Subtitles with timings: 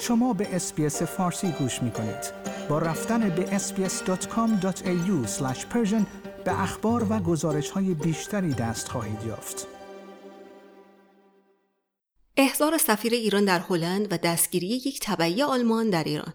[0.00, 2.32] شما به اسپیس فارسی گوش می کنید.
[2.68, 5.26] با رفتن به sbs.com.au
[6.44, 9.66] به اخبار و گزارش های بیشتری دست خواهید یافت.
[12.36, 16.34] احضار سفیر ایران در هلند و دستگیری یک طبعی آلمان در ایران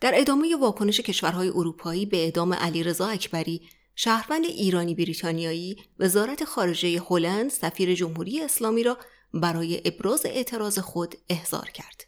[0.00, 3.60] در ادامه واکنش کشورهای اروپایی به اعدام علیرضا اکبری
[3.94, 8.98] شهروند ایرانی بریتانیایی وزارت خارجه هلند سفیر جمهوری اسلامی را
[9.34, 12.04] برای ابراز اعتراض خود احضار کرد.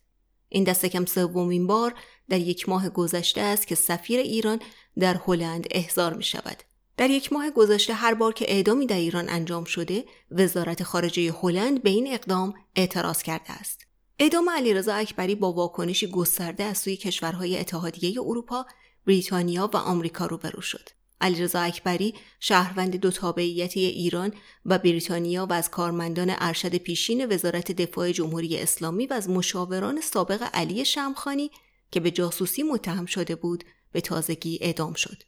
[0.49, 1.95] این دست کم سومین بار
[2.29, 4.61] در یک ماه گذشته است که سفیر ایران
[4.99, 6.63] در هلند احضار می شود.
[6.97, 11.83] در یک ماه گذشته هر بار که اعدامی در ایران انجام شده، وزارت خارجه هلند
[11.83, 13.87] به این اقدام اعتراض کرده است.
[14.19, 18.67] اعدام علیرضا اکبری با واکنشی گسترده از سوی کشورهای اتحادیه اروپا،
[19.07, 20.89] بریتانیا و آمریکا روبرو شد.
[21.23, 24.33] علیرضا اکبری شهروند دو تابعیتی ایران
[24.67, 30.49] و بریتانیا و از کارمندان ارشد پیشین وزارت دفاع جمهوری اسلامی و از مشاوران سابق
[30.55, 31.51] علی شمخانی
[31.91, 35.23] که به جاسوسی متهم شده بود به تازگی اعدام شد.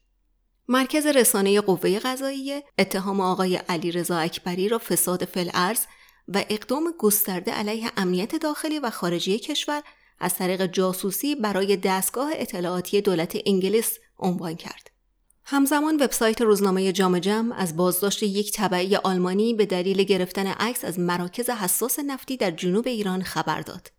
[0.68, 5.86] مرکز رسانه قوه قضاییه اتهام آقای علیرضا اکبری را فساد فلعرز
[6.28, 9.82] و اقدام گسترده علیه امنیت داخلی و خارجی کشور
[10.18, 14.93] از طریق جاسوسی برای دستگاه اطلاعاتی دولت انگلیس عنوان کرد.
[15.46, 20.98] همزمان وبسایت روزنامه جام جم از بازداشت یک طبعی آلمانی به دلیل گرفتن عکس از
[20.98, 23.90] مراکز حساس نفتی در جنوب ایران خبر داد.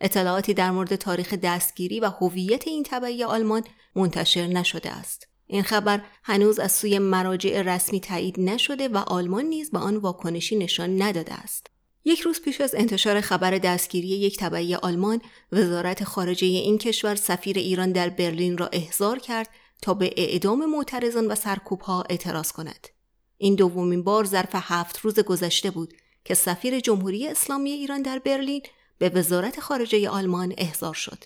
[0.00, 3.64] اطلاعاتی در مورد تاریخ دستگیری و هویت این طبعی آلمان
[3.96, 5.28] منتشر نشده است.
[5.46, 10.56] این خبر هنوز از سوی مراجع رسمی تایید نشده و آلمان نیز به آن واکنشی
[10.56, 11.66] نشان نداده است.
[12.04, 15.20] یک روز پیش از انتشار خبر دستگیری یک طبعی آلمان،
[15.52, 19.48] وزارت خارجه این کشور سفیر ایران در برلین را احضار کرد
[19.82, 22.88] تا به اعدام معترضان و سرکوبها اعتراض کند.
[23.36, 28.62] این دومین بار ظرف هفت روز گذشته بود که سفیر جمهوری اسلامی ایران در برلین
[28.98, 31.24] به وزارت خارجه آلمان احضار شد.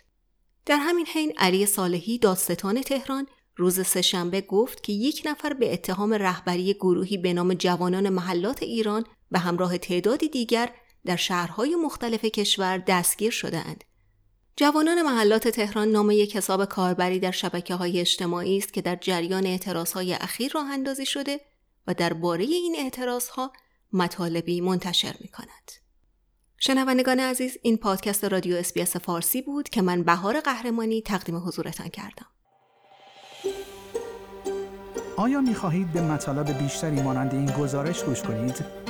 [0.66, 3.26] در همین حین علی صالحی دادستان تهران
[3.56, 9.04] روز سهشنبه گفت که یک نفر به اتهام رهبری گروهی به نام جوانان محلات ایران
[9.30, 10.72] به همراه تعدادی دیگر
[11.04, 13.84] در شهرهای مختلف کشور دستگیر شدهاند
[14.56, 19.46] جوانان محلات تهران نام یک حساب کاربری در شبکه های اجتماعی است که در جریان
[19.46, 21.40] اعتراض های اخیر راه اندازی شده
[21.86, 23.52] و درباره این اعتراض ها
[23.92, 25.72] مطالبی منتشر می کند.
[26.58, 32.26] شنوندگان عزیز این پادکست رادیو SBS فارسی بود که من بهار قهرمانی تقدیم حضورتان کردم.
[35.16, 38.81] آیا می خواهید به مطالب بیشتری مانند این گزارش گوش کنید؟